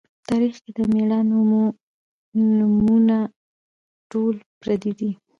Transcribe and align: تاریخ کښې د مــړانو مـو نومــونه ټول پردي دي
تاریخ 0.29 0.55
کښې 0.63 0.71
د 0.77 0.79
مــړانو 0.93 1.37
مـو 1.49 1.63
نومــونه 2.57 3.17
ټول 4.11 4.35
پردي 4.59 4.91
دي 4.99 5.11